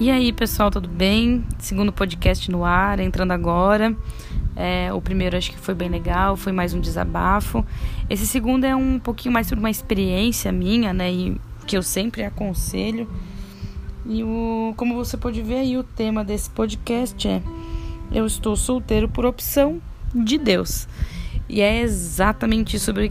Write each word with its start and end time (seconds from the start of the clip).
E 0.00 0.12
aí, 0.12 0.32
pessoal, 0.32 0.70
tudo 0.70 0.88
bem? 0.88 1.44
Segundo 1.58 1.92
podcast 1.92 2.48
no 2.52 2.64
ar, 2.64 3.00
entrando 3.00 3.32
agora. 3.32 3.96
É, 4.54 4.92
o 4.92 5.02
primeiro 5.02 5.36
acho 5.36 5.50
que 5.50 5.58
foi 5.58 5.74
bem 5.74 5.88
legal, 5.88 6.36
foi 6.36 6.52
mais 6.52 6.72
um 6.72 6.80
desabafo. 6.80 7.66
Esse 8.08 8.24
segundo 8.24 8.62
é 8.64 8.76
um 8.76 9.00
pouquinho 9.00 9.34
mais 9.34 9.48
sobre 9.48 9.58
uma 9.58 9.70
experiência 9.70 10.52
minha, 10.52 10.92
né? 10.92 11.10
E 11.10 11.40
que 11.66 11.76
eu 11.76 11.82
sempre 11.82 12.22
aconselho. 12.22 13.10
E 14.06 14.22
o, 14.22 14.72
como 14.76 14.94
você 14.94 15.16
pode 15.16 15.42
ver 15.42 15.56
aí, 15.56 15.76
o 15.76 15.82
tema 15.82 16.24
desse 16.24 16.48
podcast 16.48 17.26
é 17.26 17.42
Eu 18.12 18.24
estou 18.24 18.54
solteiro 18.54 19.08
por 19.08 19.26
opção 19.26 19.82
de 20.14 20.38
Deus. 20.38 20.86
E 21.48 21.60
é 21.60 21.80
exatamente 21.80 22.78
sobre, 22.78 23.10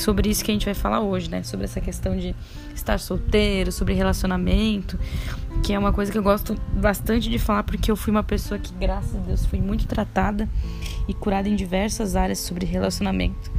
sobre 0.00 0.30
isso 0.30 0.44
que 0.44 0.50
a 0.50 0.54
gente 0.54 0.64
vai 0.64 0.74
falar 0.74 1.00
hoje, 1.00 1.30
né? 1.30 1.42
Sobre 1.42 1.64
essa 1.64 1.80
questão 1.80 2.16
de 2.16 2.34
estar 2.74 2.98
solteiro, 2.98 3.70
sobre 3.70 3.94
relacionamento, 3.94 4.98
que 5.62 5.72
é 5.72 5.78
uma 5.78 5.92
coisa 5.92 6.10
que 6.10 6.18
eu 6.18 6.22
gosto 6.22 6.56
bastante 6.74 7.28
de 7.28 7.38
falar 7.38 7.62
porque 7.62 7.90
eu 7.90 7.96
fui 7.96 8.10
uma 8.10 8.22
pessoa 8.22 8.58
que, 8.58 8.72
graças 8.74 9.14
a 9.14 9.18
Deus, 9.18 9.44
fui 9.46 9.60
muito 9.60 9.86
tratada 9.86 10.48
e 11.06 11.14
curada 11.14 11.48
em 11.48 11.54
diversas 11.54 12.16
áreas 12.16 12.38
sobre 12.38 12.66
relacionamento, 12.66 13.50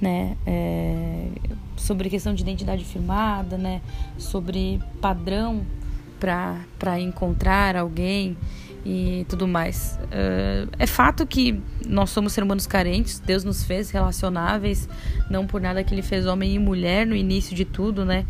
né? 0.00 0.36
É, 0.46 1.28
sobre 1.76 2.08
questão 2.08 2.34
de 2.34 2.42
identidade 2.42 2.84
firmada, 2.84 3.56
né? 3.56 3.80
Sobre 4.16 4.80
padrão 5.00 5.64
para 6.18 7.00
encontrar 7.00 7.76
alguém 7.76 8.36
e 8.84 9.26
tudo 9.28 9.46
mais. 9.46 9.98
Uh, 10.04 10.70
é 10.78 10.86
fato 10.86 11.26
que 11.26 11.60
nós 11.86 12.10
somos 12.10 12.32
seres 12.32 12.46
humanos 12.46 12.66
carentes, 12.66 13.20
Deus 13.20 13.44
nos 13.44 13.64
fez 13.64 13.90
relacionáveis, 13.90 14.88
não 15.30 15.46
por 15.46 15.60
nada 15.60 15.84
que 15.84 15.94
Ele 15.94 16.02
fez 16.02 16.26
homem 16.26 16.54
e 16.54 16.58
mulher 16.58 17.06
no 17.06 17.14
início 17.14 17.54
de 17.54 17.64
tudo, 17.64 18.04
né? 18.04 18.24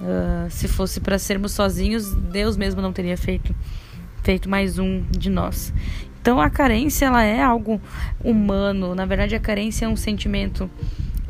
Uh, 0.00 0.50
se 0.50 0.68
fosse 0.68 1.00
para 1.00 1.18
sermos 1.18 1.52
sozinhos, 1.52 2.14
Deus 2.14 2.56
mesmo 2.56 2.82
não 2.82 2.92
teria 2.92 3.16
feito, 3.16 3.54
feito 4.22 4.48
mais 4.48 4.78
um 4.78 5.02
de 5.10 5.30
nós. 5.30 5.72
Então 6.20 6.40
a 6.40 6.50
carência 6.50 7.06
ela 7.06 7.22
é 7.22 7.40
algo 7.40 7.80
humano, 8.22 8.94
na 8.94 9.06
verdade 9.06 9.34
a 9.34 9.40
carência 9.40 9.86
é 9.86 9.88
um 9.88 9.96
sentimento 9.96 10.68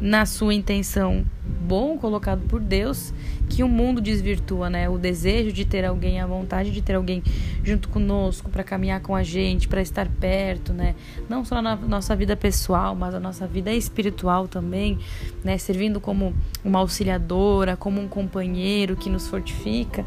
na 0.01 0.27
sua 0.27 0.53
intenção 0.53 1.25
bom 1.67 1.97
colocado 1.97 2.43
por 2.47 2.61
Deus 2.61 3.13
que 3.49 3.63
o 3.63 3.69
mundo 3.69 4.01
desvirtua, 4.01 4.69
né? 4.69 4.89
O 4.89 4.99
desejo 4.99 5.53
de 5.53 5.65
ter 5.65 5.85
alguém, 5.85 6.21
a 6.21 6.27
vontade 6.27 6.71
de 6.71 6.83
ter 6.83 6.95
alguém 6.95 7.23
junto 7.63 7.89
conosco 7.89 8.51
para 8.51 8.63
caminhar 8.63 9.01
com 9.01 9.15
a 9.15 9.23
gente, 9.23 9.67
para 9.69 9.81
estar 9.81 10.09
perto, 10.09 10.73
né? 10.73 10.95
Não 11.29 11.45
só 11.45 11.63
na 11.63 11.77
nossa 11.77 12.15
vida 12.15 12.37
pessoal, 12.37 12.95
mas 12.95 13.15
a 13.15 13.21
nossa 13.21 13.47
vida 13.47 13.73
espiritual 13.73 14.47
também, 14.47 14.99
né? 15.43 15.59
Servindo 15.59 16.01
como 16.01 16.35
uma 16.65 16.81
auxiliadora, 16.81 17.77
como 17.77 18.01
um 18.01 18.09
companheiro 18.09 18.97
que 18.97 19.09
nos 19.09 19.29
fortifica. 19.29 20.05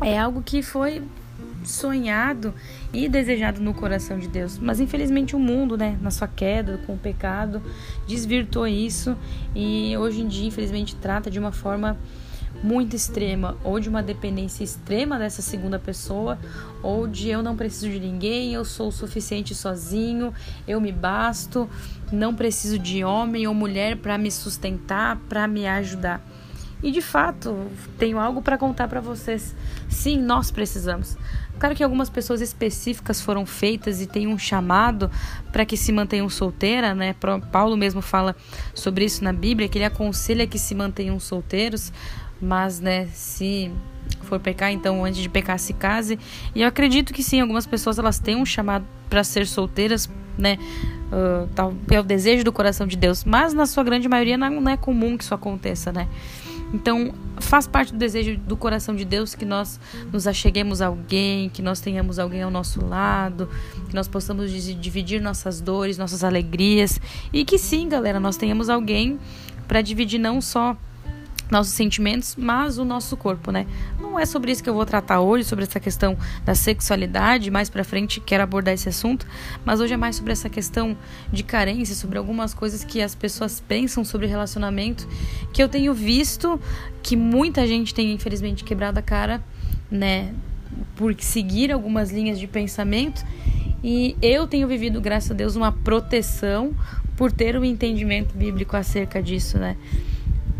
É 0.00 0.18
algo 0.18 0.42
que 0.42 0.62
foi 0.62 1.02
sonhado 1.66 2.54
e 2.92 3.08
desejado 3.08 3.60
no 3.60 3.74
coração 3.74 4.18
de 4.18 4.28
Deus. 4.28 4.58
Mas 4.58 4.80
infelizmente 4.80 5.34
o 5.34 5.38
mundo, 5.38 5.76
né, 5.76 5.98
na 6.00 6.10
sua 6.10 6.28
queda 6.28 6.78
com 6.86 6.94
o 6.94 6.98
pecado, 6.98 7.62
desvirtuou 8.06 8.66
isso 8.66 9.16
e 9.54 9.96
hoje 9.96 10.22
em 10.22 10.28
dia, 10.28 10.46
infelizmente, 10.46 10.94
trata 10.96 11.30
de 11.30 11.38
uma 11.38 11.52
forma 11.52 11.96
muito 12.62 12.96
extrema, 12.96 13.56
ou 13.62 13.78
de 13.78 13.88
uma 13.88 14.02
dependência 14.02 14.64
extrema 14.64 15.18
dessa 15.18 15.42
segunda 15.42 15.78
pessoa, 15.78 16.38
ou 16.82 17.06
de 17.06 17.28
eu 17.28 17.42
não 17.42 17.56
preciso 17.56 17.90
de 17.90 18.00
ninguém, 18.00 18.54
eu 18.54 18.64
sou 18.64 18.88
o 18.88 18.92
suficiente 18.92 19.54
sozinho, 19.54 20.32
eu 20.66 20.80
me 20.80 20.92
basto, 20.92 21.68
não 22.10 22.34
preciso 22.34 22.78
de 22.78 23.04
homem 23.04 23.46
ou 23.46 23.54
mulher 23.54 23.96
para 23.96 24.16
me 24.16 24.30
sustentar, 24.30 25.16
para 25.28 25.46
me 25.46 25.66
ajudar. 25.66 26.20
E 26.82 26.90
de 26.90 27.00
fato, 27.00 27.66
tenho 27.98 28.18
algo 28.18 28.42
para 28.42 28.58
contar 28.58 28.86
para 28.86 29.00
vocês. 29.00 29.54
Sim, 29.88 30.18
nós 30.18 30.50
precisamos. 30.50 31.16
Claro 31.58 31.74
que 31.74 31.82
algumas 31.82 32.10
pessoas 32.10 32.40
específicas 32.40 33.20
foram 33.20 33.46
feitas 33.46 34.00
e 34.00 34.06
tem 34.06 34.26
um 34.26 34.38
chamado 34.38 35.10
para 35.52 35.64
que 35.64 35.76
se 35.76 35.90
mantenham 35.90 36.28
solteiras, 36.28 36.96
né? 36.96 37.14
Paulo 37.50 37.76
mesmo 37.76 38.02
fala 38.02 38.36
sobre 38.74 39.04
isso 39.04 39.24
na 39.24 39.32
Bíblia, 39.32 39.68
que 39.68 39.78
ele 39.78 39.84
aconselha 39.84 40.46
que 40.46 40.58
se 40.58 40.74
mantenham 40.74 41.18
solteiros, 41.18 41.92
mas, 42.40 42.80
né, 42.80 43.06
se 43.06 43.70
for 44.22 44.38
pecar, 44.38 44.70
então 44.70 45.04
antes 45.04 45.20
de 45.20 45.28
pecar 45.28 45.58
se 45.58 45.72
case. 45.72 46.18
E 46.54 46.62
eu 46.62 46.68
acredito 46.68 47.12
que 47.12 47.22
sim, 47.22 47.40
algumas 47.40 47.66
pessoas 47.66 47.98
elas 47.98 48.18
têm 48.18 48.36
um 48.36 48.44
chamado 48.44 48.84
para 49.08 49.24
ser 49.24 49.46
solteiras, 49.46 50.10
né? 50.36 50.58
Uh, 51.06 51.48
tal, 51.54 51.72
é 51.90 52.00
o 52.00 52.02
desejo 52.02 52.44
do 52.44 52.52
coração 52.52 52.86
de 52.86 52.96
Deus, 52.96 53.24
mas 53.24 53.54
na 53.54 53.64
sua 53.64 53.84
grande 53.84 54.08
maioria 54.08 54.36
não, 54.36 54.68
é 54.68 54.76
comum 54.76 55.16
que 55.16 55.24
isso 55.24 55.34
aconteça, 55.34 55.92
né? 55.92 56.08
Então, 56.72 57.14
faz 57.38 57.66
parte 57.66 57.92
do 57.92 57.98
desejo 57.98 58.38
do 58.38 58.56
coração 58.56 58.94
de 58.94 59.04
Deus 59.04 59.34
que 59.34 59.44
nós 59.44 59.78
nos 60.12 60.26
acheguemos 60.26 60.82
a 60.82 60.86
alguém, 60.86 61.48
que 61.48 61.62
nós 61.62 61.80
tenhamos 61.80 62.18
alguém 62.18 62.42
ao 62.42 62.50
nosso 62.50 62.84
lado, 62.84 63.48
que 63.88 63.94
nós 63.94 64.08
possamos 64.08 64.50
dividir 64.50 65.20
nossas 65.20 65.60
dores, 65.60 65.96
nossas 65.96 66.24
alegrias. 66.24 67.00
E 67.32 67.44
que 67.44 67.58
sim, 67.58 67.88
galera, 67.88 68.18
nós 68.18 68.36
tenhamos 68.36 68.68
alguém 68.68 69.18
para 69.68 69.80
dividir 69.80 70.18
não 70.18 70.40
só 70.40 70.76
nossos 71.50 71.72
sentimentos, 71.74 72.34
mas 72.36 72.78
o 72.78 72.84
nosso 72.84 73.16
corpo, 73.16 73.50
né? 73.50 73.66
Não 74.00 74.18
é 74.18 74.26
sobre 74.26 74.50
isso 74.50 74.62
que 74.62 74.68
eu 74.68 74.74
vou 74.74 74.84
tratar 74.84 75.20
hoje, 75.20 75.44
sobre 75.44 75.64
essa 75.64 75.78
questão 75.78 76.16
da 76.44 76.54
sexualidade, 76.54 77.50
mais 77.50 77.70
para 77.70 77.84
frente 77.84 78.20
quero 78.20 78.42
abordar 78.42 78.74
esse 78.74 78.88
assunto, 78.88 79.26
mas 79.64 79.80
hoje 79.80 79.94
é 79.94 79.96
mais 79.96 80.16
sobre 80.16 80.32
essa 80.32 80.48
questão 80.48 80.96
de 81.32 81.42
carência, 81.42 81.94
sobre 81.94 82.18
algumas 82.18 82.52
coisas 82.52 82.84
que 82.84 83.00
as 83.00 83.14
pessoas 83.14 83.60
pensam 83.60 84.04
sobre 84.04 84.26
relacionamento, 84.26 85.06
que 85.52 85.62
eu 85.62 85.68
tenho 85.68 85.94
visto 85.94 86.60
que 87.02 87.16
muita 87.16 87.66
gente 87.66 87.94
tem 87.94 88.12
infelizmente 88.12 88.64
quebrado 88.64 88.98
a 88.98 89.02
cara, 89.02 89.42
né, 89.90 90.34
por 90.96 91.14
seguir 91.20 91.70
algumas 91.70 92.10
linhas 92.10 92.38
de 92.38 92.46
pensamento, 92.46 93.24
e 93.84 94.16
eu 94.20 94.48
tenho 94.48 94.66
vivido, 94.66 95.00
graças 95.00 95.30
a 95.30 95.34
Deus, 95.34 95.54
uma 95.54 95.70
proteção 95.70 96.74
por 97.16 97.30
ter 97.30 97.56
um 97.56 97.64
entendimento 97.64 98.34
bíblico 98.34 98.76
acerca 98.76 99.22
disso, 99.22 99.58
né? 99.58 99.76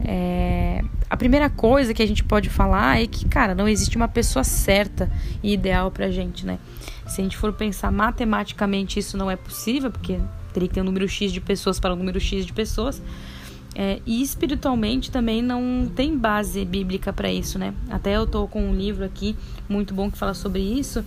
É, 0.09 0.85
a 1.11 1.17
primeira 1.17 1.51
coisa 1.51 1.93
que 1.93 2.01
a 2.01 2.07
gente 2.07 2.23
pode 2.23 2.49
falar 2.49 3.03
é 3.03 3.09
que, 3.09 3.29
cara, 3.29 3.57
não 3.57 3.67
existe 3.67 3.97
uma 3.97 4.07
pessoa 4.07 4.45
certa 4.45 5.11
e 5.43 5.53
ideal 5.53 5.91
pra 5.91 6.11
gente, 6.13 6.47
né? 6.47 6.61
Se 7.09 7.21
a 7.21 7.25
gente 7.25 7.37
for 7.37 7.53
pensar 7.53 7.91
matematicamente, 7.91 9.01
isso 9.01 9.17
não 9.17 9.29
é 9.29 9.35
possível, 9.35 9.91
porque 9.91 10.21
teria 10.53 10.69
que 10.69 10.75
ter 10.75 10.81
um 10.81 10.85
número 10.85 11.09
X 11.09 11.33
de 11.33 11.41
pessoas 11.41 11.81
para 11.81 11.93
um 11.93 11.97
número 11.97 12.21
X 12.21 12.47
de 12.47 12.53
pessoas. 12.53 13.03
É, 13.75 14.01
e 14.07 14.23
espiritualmente 14.23 15.11
também 15.11 15.43
não 15.43 15.91
tem 15.95 16.17
base 16.17 16.65
bíblica 16.65 17.13
para 17.13 17.31
isso, 17.31 17.59
né? 17.59 17.75
Até 17.91 18.17
eu 18.17 18.27
tô 18.27 18.47
com 18.47 18.71
um 18.71 18.75
livro 18.75 19.05
aqui 19.05 19.37
muito 19.69 19.93
bom 19.93 20.11
que 20.11 20.17
fala 20.17 20.35
sobre 20.35 20.61
isso. 20.63 21.05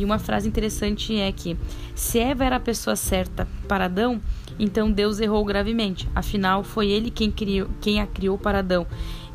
E 0.00 0.04
uma 0.04 0.18
frase 0.18 0.48
interessante 0.48 1.14
é 1.14 1.30
que 1.30 1.58
se 1.94 2.18
Eva 2.18 2.42
era 2.42 2.56
a 2.56 2.60
pessoa 2.60 2.96
certa 2.96 3.46
para 3.68 3.84
Adão, 3.84 4.18
então 4.58 4.90
Deus 4.90 5.20
errou 5.20 5.44
gravemente. 5.44 6.08
Afinal, 6.14 6.64
foi 6.64 6.88
ele 6.88 7.10
quem, 7.10 7.30
criou, 7.30 7.68
quem 7.82 8.00
a 8.00 8.06
criou 8.06 8.38
para 8.38 8.60
Adão. 8.60 8.86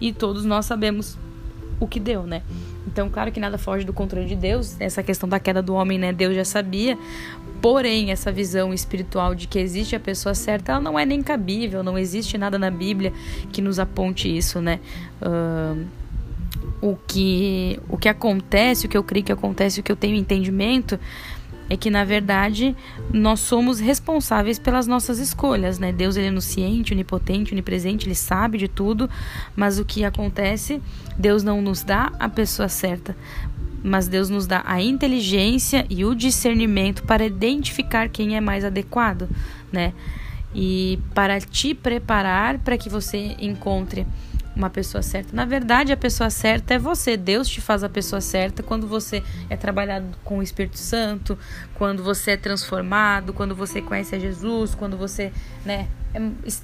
E 0.01 0.11
todos 0.11 0.43
nós 0.43 0.65
sabemos 0.65 1.19
o 1.79 1.85
que 1.85 1.99
deu, 1.99 2.23
né? 2.23 2.41
Então, 2.87 3.11
claro 3.11 3.31
que 3.31 3.39
nada 3.39 3.59
foge 3.59 3.85
do 3.85 3.93
controle 3.93 4.25
de 4.25 4.35
Deus. 4.35 4.75
Essa 4.81 5.03
questão 5.03 5.29
da 5.29 5.39
queda 5.39 5.61
do 5.61 5.75
homem, 5.75 5.99
né? 5.99 6.11
Deus 6.11 6.33
já 6.33 6.43
sabia. 6.43 6.97
Porém, 7.61 8.09
essa 8.11 8.31
visão 8.31 8.73
espiritual 8.73 9.35
de 9.35 9.47
que 9.47 9.59
existe 9.59 9.95
a 9.95 9.99
pessoa 9.99 10.33
certa, 10.33 10.71
ela 10.71 10.81
não 10.81 10.97
é 10.97 11.05
nem 11.05 11.21
cabível. 11.21 11.83
Não 11.83 11.95
existe 11.95 12.39
nada 12.39 12.57
na 12.57 12.71
Bíblia 12.71 13.13
que 13.51 13.61
nos 13.61 13.77
aponte 13.77 14.35
isso, 14.35 14.59
né? 14.59 14.79
Uh, 15.21 15.85
o 16.85 16.95
que 17.07 17.79
o 17.89 17.97
que 17.97 18.07
acontece, 18.07 18.85
o 18.85 18.89
que 18.89 18.95
eu 18.95 19.03
creio 19.03 19.25
que 19.25 19.31
acontece, 19.31 19.79
o 19.79 19.83
que 19.83 19.91
eu 19.91 19.95
tenho 19.95 20.15
entendimento 20.15 20.99
é 21.67 21.75
que 21.75 21.89
na 21.89 22.03
verdade 22.03 22.75
nós 23.11 23.39
somos 23.39 23.79
responsáveis 23.79 24.59
pelas 24.59 24.85
nossas 24.85 25.17
escolhas, 25.17 25.79
né? 25.79 25.91
Deus 25.91 26.15
ele 26.15 26.27
é 26.27 26.29
onisciente, 26.29 26.93
onipotente, 26.93 27.53
onipresente, 27.53 28.05
ele 28.05 28.13
sabe 28.13 28.59
de 28.59 28.67
tudo, 28.67 29.09
mas 29.55 29.79
o 29.79 29.85
que 29.85 30.05
acontece, 30.05 30.79
Deus 31.17 31.41
não 31.41 31.59
nos 31.63 31.81
dá 31.81 32.11
a 32.19 32.29
pessoa 32.29 32.69
certa, 32.69 33.17
mas 33.83 34.07
Deus 34.07 34.29
nos 34.29 34.45
dá 34.45 34.61
a 34.63 34.79
inteligência 34.79 35.87
e 35.89 36.05
o 36.05 36.13
discernimento 36.13 37.01
para 37.03 37.25
identificar 37.25 38.09
quem 38.09 38.37
é 38.37 38.41
mais 38.41 38.63
adequado, 38.63 39.27
né? 39.71 39.91
E 40.53 40.99
para 41.15 41.41
te 41.41 41.73
preparar 41.73 42.59
para 42.59 42.77
que 42.77 42.89
você 42.89 43.35
encontre 43.39 44.05
uma 44.55 44.69
pessoa 44.69 45.01
certa. 45.01 45.35
Na 45.35 45.45
verdade, 45.45 45.91
a 45.91 45.97
pessoa 45.97 46.29
certa 46.29 46.75
é 46.75 46.79
você. 46.79 47.17
Deus 47.17 47.47
te 47.47 47.59
faz 47.59 47.83
a 47.83 47.89
pessoa 47.89 48.21
certa 48.21 48.63
quando 48.63 48.87
você 48.87 49.21
é 49.49 49.57
trabalhado 49.57 50.07
com 50.23 50.39
o 50.39 50.43
Espírito 50.43 50.77
Santo, 50.77 51.37
quando 51.73 52.01
você 52.03 52.31
é 52.31 52.37
transformado, 52.37 53.33
quando 53.33 53.53
você 53.53 53.81
conhece 53.81 54.15
a 54.15 54.19
Jesus, 54.19 54.73
quando 54.73 54.97
você, 54.97 55.31
né, 55.65 55.87
é, 56.13 56.21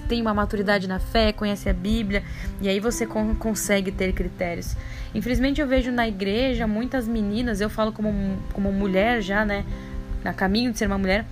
tem 0.07 0.21
uma 0.21 0.33
maturidade 0.33 0.87
na 0.87 0.99
fé, 0.99 1.33
conhece 1.33 1.67
a 1.67 1.73
Bíblia, 1.73 2.23
e 2.61 2.69
aí 2.69 2.79
você 2.79 3.05
consegue 3.05 3.91
ter 3.91 4.13
critérios. 4.13 4.75
Infelizmente 5.13 5.59
eu 5.59 5.67
vejo 5.67 5.91
na 5.91 6.07
igreja 6.07 6.65
muitas 6.65 7.07
meninas, 7.07 7.59
eu 7.59 7.69
falo 7.69 7.91
como, 7.91 8.37
como 8.53 8.71
mulher 8.71 9.21
já, 9.21 9.43
né, 9.43 9.65
na 10.23 10.33
caminho 10.33 10.71
de 10.71 10.77
ser 10.77 10.87
uma 10.87 10.97
mulher, 10.97 11.25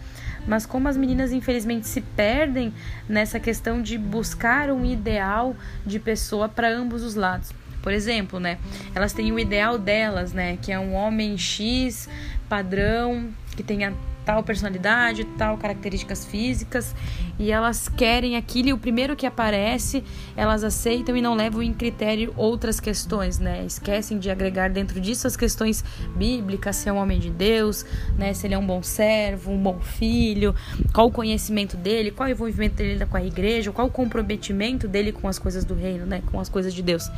mas 0.47 0.65
como 0.65 0.87
as 0.87 0.97
meninas 0.97 1.31
infelizmente 1.31 1.87
se 1.87 2.01
perdem 2.01 2.73
nessa 3.07 3.39
questão 3.39 3.81
de 3.81 3.97
buscar 3.97 4.69
um 4.71 4.85
ideal 4.85 5.55
de 5.85 5.99
pessoa 5.99 6.49
para 6.49 6.69
ambos 6.69 7.03
os 7.03 7.15
lados. 7.15 7.51
Por 7.81 7.93
exemplo, 7.93 8.39
né? 8.39 8.57
Elas 8.93 9.13
têm 9.13 9.31
o 9.31 9.39
ideal 9.39 9.77
delas, 9.77 10.33
né? 10.33 10.57
Que 10.61 10.71
é 10.71 10.79
um 10.79 10.93
homem 10.93 11.37
X, 11.37 12.09
padrão, 12.49 13.29
que 13.55 13.63
tenha 13.63 13.93
tal 14.29 14.43
personalidade, 14.43 15.25
tal 15.39 15.57
características 15.57 16.23
físicas, 16.23 16.93
e 17.39 17.51
elas 17.51 17.89
querem 17.89 18.35
aquilo 18.35 18.69
e 18.69 18.73
o 18.73 18.77
primeiro 18.77 19.15
que 19.15 19.25
aparece, 19.25 20.03
elas 20.37 20.63
aceitam 20.63 21.17
e 21.17 21.21
não 21.21 21.33
levam 21.33 21.63
em 21.63 21.73
critério 21.73 22.31
outras 22.37 22.79
questões, 22.79 23.39
né? 23.39 23.65
Esquecem 23.65 24.19
de 24.19 24.29
agregar 24.29 24.69
dentro 24.69 25.01
disso 25.01 25.25
as 25.25 25.35
questões 25.35 25.83
bíblicas, 26.15 26.75
se 26.75 26.87
é 26.87 26.93
um 26.93 26.97
homem 26.97 27.17
de 27.17 27.31
Deus, 27.31 27.83
né? 28.19 28.31
Se 28.35 28.45
ele 28.45 28.53
é 28.53 28.57
um 28.59 28.67
bom 28.67 28.83
servo, 28.83 29.51
um 29.51 29.57
bom 29.57 29.79
filho, 29.79 30.53
qual 30.93 31.07
o 31.07 31.11
conhecimento 31.11 31.75
dele, 31.75 32.11
qual 32.11 32.29
o 32.29 32.31
envolvimento 32.31 32.75
dele 32.75 33.03
com 33.07 33.17
a 33.17 33.23
igreja, 33.23 33.71
qual 33.71 33.87
o 33.87 33.91
comprometimento 33.91 34.87
dele 34.87 35.11
com 35.11 35.27
as 35.27 35.39
coisas 35.39 35.65
do 35.65 35.73
reino, 35.73 36.05
né? 36.05 36.21
Com 36.31 36.39
as 36.39 36.49
coisas 36.49 36.71
de 36.71 36.83
Deus. 36.83 37.09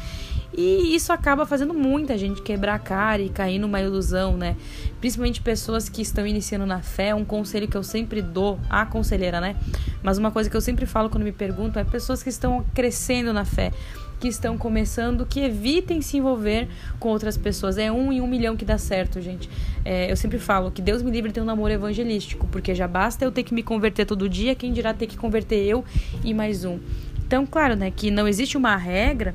E 0.53 0.93
isso 0.93 1.13
acaba 1.13 1.45
fazendo 1.45 1.73
muita 1.73 2.17
gente 2.17 2.41
quebrar 2.41 2.75
a 2.75 2.79
cara 2.79 3.21
e 3.21 3.29
cair 3.29 3.57
numa 3.57 3.79
ilusão, 3.79 4.35
né? 4.35 4.57
Principalmente 4.99 5.41
pessoas 5.41 5.87
que 5.87 6.01
estão 6.01 6.27
iniciando 6.27 6.65
na 6.65 6.81
fé. 6.81 7.00
Um 7.15 7.25
conselho 7.25 7.67
que 7.67 7.75
eu 7.75 7.83
sempre 7.83 8.21
dou 8.21 8.59
à 8.69 8.85
conselheira, 8.85 9.41
né? 9.41 9.55
Mas 10.03 10.17
uma 10.17 10.31
coisa 10.31 10.49
que 10.49 10.55
eu 10.55 10.61
sempre 10.61 10.85
falo 10.85 11.09
quando 11.09 11.23
me 11.23 11.31
perguntam 11.31 11.81
é 11.81 11.85
pessoas 11.85 12.21
que 12.21 12.29
estão 12.29 12.63
crescendo 12.73 13.33
na 13.33 13.45
fé 13.45 13.71
que 14.21 14.27
estão 14.27 14.55
começando, 14.55 15.25
que 15.25 15.39
evitem 15.39 15.99
se 15.99 16.17
envolver 16.17 16.69
com 16.99 17.09
outras 17.09 17.35
pessoas. 17.35 17.79
É 17.79 17.91
um 17.91 18.13
em 18.13 18.21
um 18.21 18.27
milhão 18.27 18.55
que 18.55 18.63
dá 18.63 18.77
certo, 18.77 19.19
gente. 19.19 19.49
É, 19.83 20.11
eu 20.11 20.15
sempre 20.15 20.37
falo 20.37 20.69
que 20.69 20.79
Deus 20.79 21.01
me 21.01 21.09
livre 21.09 21.29
de 21.29 21.33
ter 21.33 21.41
um 21.41 21.45
namoro 21.45 21.73
evangelístico, 21.73 22.47
porque 22.47 22.75
já 22.75 22.87
basta 22.87 23.25
eu 23.25 23.31
ter 23.31 23.41
que 23.41 23.51
me 23.51 23.63
converter 23.63 24.05
todo 24.05 24.29
dia, 24.29 24.53
quem 24.53 24.71
dirá 24.71 24.93
ter 24.93 25.07
que 25.07 25.17
converter 25.17 25.65
eu 25.65 25.83
e 26.23 26.35
mais 26.35 26.63
um. 26.63 26.79
Então, 27.25 27.47
claro, 27.47 27.75
né, 27.75 27.89
que 27.89 28.11
não 28.11 28.27
existe 28.27 28.55
uma 28.55 28.75
regra 28.75 29.33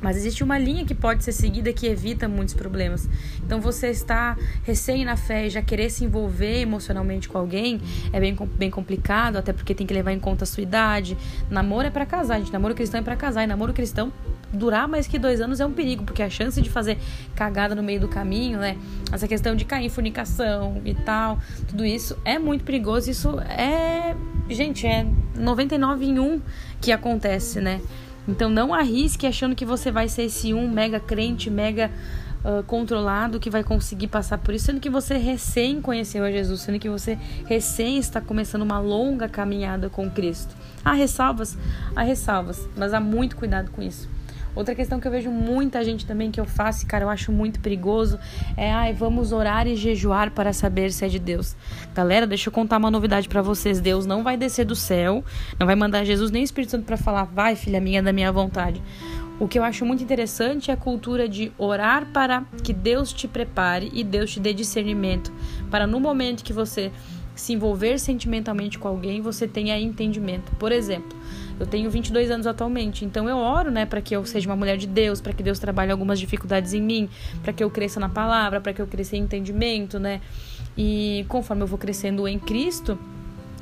mas 0.00 0.16
existe 0.16 0.44
uma 0.44 0.58
linha 0.58 0.84
que 0.84 0.94
pode 0.94 1.24
ser 1.24 1.32
seguida 1.32 1.72
que 1.72 1.86
evita 1.86 2.28
muitos 2.28 2.54
problemas. 2.54 3.08
Então, 3.44 3.60
você 3.60 3.88
está 3.88 4.36
recém 4.62 5.04
na 5.04 5.16
fé 5.16 5.46
e 5.46 5.50
já 5.50 5.62
querer 5.62 5.90
se 5.90 6.04
envolver 6.04 6.60
emocionalmente 6.60 7.28
com 7.28 7.38
alguém 7.38 7.80
é 8.12 8.20
bem, 8.20 8.36
bem 8.56 8.70
complicado, 8.70 9.36
até 9.36 9.52
porque 9.52 9.74
tem 9.74 9.86
que 9.86 9.94
levar 9.94 10.12
em 10.12 10.20
conta 10.20 10.44
a 10.44 10.46
sua 10.46 10.62
idade. 10.62 11.16
Namoro 11.50 11.86
é 11.86 11.90
para 11.90 12.06
casar, 12.06 12.38
gente. 12.38 12.52
Namoro 12.52 12.74
cristão 12.74 13.00
é 13.00 13.02
para 13.02 13.16
casar. 13.16 13.44
E 13.44 13.46
namoro 13.46 13.72
cristão 13.72 14.12
durar 14.52 14.88
mais 14.88 15.06
que 15.06 15.18
dois 15.18 15.40
anos 15.40 15.60
é 15.60 15.66
um 15.66 15.72
perigo, 15.72 16.04
porque 16.04 16.22
a 16.22 16.30
chance 16.30 16.60
de 16.60 16.70
fazer 16.70 16.98
cagada 17.34 17.74
no 17.74 17.82
meio 17.82 18.00
do 18.00 18.08
caminho, 18.08 18.58
né? 18.58 18.76
Essa 19.12 19.28
questão 19.28 19.54
de 19.54 19.64
cair 19.64 19.86
em 19.86 19.88
fornicação 19.88 20.80
e 20.84 20.94
tal, 20.94 21.38
tudo 21.68 21.84
isso 21.84 22.16
é 22.24 22.38
muito 22.38 22.64
perigoso. 22.64 23.10
Isso 23.10 23.38
é. 23.40 24.16
Gente, 24.48 24.86
é 24.86 25.06
99 25.36 26.06
em 26.06 26.18
1 26.18 26.40
que 26.80 26.90
acontece, 26.90 27.60
né? 27.60 27.80
Então 28.28 28.50
não 28.50 28.74
arrisque 28.74 29.26
achando 29.26 29.56
que 29.56 29.64
você 29.64 29.90
vai 29.90 30.06
ser 30.06 30.24
esse 30.24 30.52
um 30.52 30.70
mega 30.70 31.00
crente, 31.00 31.48
mega 31.48 31.90
uh, 32.44 32.62
controlado 32.64 33.40
que 33.40 33.48
vai 33.48 33.64
conseguir 33.64 34.08
passar 34.08 34.36
por 34.38 34.54
isso, 34.54 34.66
sendo 34.66 34.80
que 34.80 34.90
você 34.90 35.16
recém 35.16 35.80
conheceu 35.80 36.22
a 36.22 36.30
Jesus, 36.30 36.60
sendo 36.60 36.78
que 36.78 36.90
você 36.90 37.18
recém 37.46 37.96
está 37.96 38.20
começando 38.20 38.62
uma 38.62 38.78
longa 38.78 39.28
caminhada 39.28 39.88
com 39.88 40.10
Cristo. 40.10 40.54
Há 40.84 40.92
ressalvas? 40.92 41.56
Há 41.96 42.02
ressalvas, 42.02 42.68
mas 42.76 42.92
há 42.92 43.00
muito 43.00 43.34
cuidado 43.34 43.70
com 43.70 43.82
isso. 43.82 44.08
Outra 44.54 44.74
questão 44.74 44.98
que 44.98 45.06
eu 45.06 45.12
vejo 45.12 45.30
muita 45.30 45.84
gente 45.84 46.04
também 46.04 46.30
que 46.30 46.40
eu 46.40 46.44
faço, 46.44 46.86
cara, 46.86 47.04
eu 47.04 47.08
acho 47.08 47.30
muito 47.30 47.60
perigoso, 47.60 48.18
é, 48.56 48.72
ai, 48.72 48.92
vamos 48.92 49.32
orar 49.32 49.66
e 49.66 49.76
jejuar 49.76 50.30
para 50.30 50.52
saber 50.52 50.90
se 50.90 51.04
é 51.04 51.08
de 51.08 51.18
Deus. 51.18 51.54
Galera, 51.94 52.26
deixa 52.26 52.48
eu 52.48 52.52
contar 52.52 52.78
uma 52.78 52.90
novidade 52.90 53.28
para 53.28 53.42
vocês. 53.42 53.80
Deus 53.80 54.06
não 54.06 54.22
vai 54.22 54.36
descer 54.36 54.64
do 54.64 54.74
céu, 54.74 55.24
não 55.58 55.66
vai 55.66 55.76
mandar 55.76 56.04
Jesus 56.04 56.30
nem 56.30 56.42
Espírito 56.42 56.70
Santo 56.70 56.84
para 56.84 56.96
falar, 56.96 57.24
vai, 57.24 57.54
filha 57.54 57.80
minha, 57.80 58.02
da 58.02 58.12
minha 58.12 58.32
vontade. 58.32 58.82
O 59.40 59.46
que 59.46 59.56
eu 59.56 59.62
acho 59.62 59.84
muito 59.84 60.02
interessante 60.02 60.72
é 60.72 60.74
a 60.74 60.76
cultura 60.76 61.28
de 61.28 61.52
orar 61.56 62.06
para 62.12 62.44
que 62.64 62.72
Deus 62.72 63.12
te 63.12 63.28
prepare 63.28 63.88
e 63.94 64.02
Deus 64.02 64.32
te 64.32 64.40
dê 64.40 64.52
discernimento, 64.52 65.32
para 65.70 65.86
no 65.86 66.00
momento 66.00 66.42
que 66.42 66.52
você 66.52 66.90
se 67.40 67.52
envolver 67.52 67.98
sentimentalmente 67.98 68.78
com 68.78 68.88
alguém, 68.88 69.20
você 69.20 69.46
tenha 69.46 69.78
entendimento. 69.78 70.50
Por 70.56 70.72
exemplo, 70.72 71.16
eu 71.58 71.66
tenho 71.66 71.88
22 71.90 72.30
anos 72.30 72.46
atualmente, 72.46 73.04
então 73.04 73.28
eu 73.28 73.36
oro, 73.36 73.70
né, 73.70 73.86
para 73.86 74.00
que 74.00 74.14
eu 74.14 74.24
seja 74.24 74.48
uma 74.48 74.56
mulher 74.56 74.76
de 74.76 74.86
Deus, 74.86 75.20
para 75.20 75.32
que 75.32 75.42
Deus 75.42 75.58
trabalhe 75.58 75.92
algumas 75.92 76.18
dificuldades 76.18 76.74
em 76.74 76.82
mim, 76.82 77.08
para 77.42 77.52
que 77.52 77.62
eu 77.62 77.70
cresça 77.70 78.00
na 78.00 78.08
palavra, 78.08 78.60
para 78.60 78.72
que 78.72 78.82
eu 78.82 78.86
cresça 78.86 79.16
em 79.16 79.20
entendimento, 79.20 79.98
né? 79.98 80.20
E 80.76 81.24
conforme 81.28 81.62
eu 81.62 81.66
vou 81.66 81.78
crescendo 81.78 82.26
em 82.26 82.38
Cristo, 82.38 82.98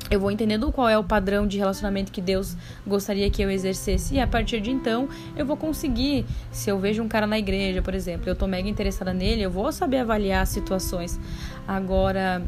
eu 0.09 0.19
vou 0.19 0.31
entendendo 0.31 0.71
qual 0.71 0.87
é 0.87 0.97
o 0.97 1.03
padrão 1.03 1.45
de 1.45 1.57
relacionamento 1.57 2.11
que 2.11 2.21
Deus 2.21 2.55
gostaria 2.85 3.29
que 3.29 3.41
eu 3.41 3.51
exercesse. 3.51 4.15
E 4.15 4.19
a 4.19 4.27
partir 4.27 4.61
de 4.61 4.71
então, 4.71 5.09
eu 5.35 5.45
vou 5.45 5.57
conseguir, 5.57 6.25
se 6.49 6.69
eu 6.69 6.79
vejo 6.79 7.03
um 7.03 7.07
cara 7.07 7.27
na 7.27 7.37
igreja, 7.37 7.81
por 7.81 7.93
exemplo, 7.93 8.29
eu 8.29 8.35
tô 8.35 8.47
mega 8.47 8.69
interessada 8.69 9.13
nele, 9.13 9.41
eu 9.41 9.51
vou 9.51 9.71
saber 9.71 9.97
avaliar 9.97 10.43
as 10.43 10.49
situações. 10.49 11.19
Agora, 11.67 12.41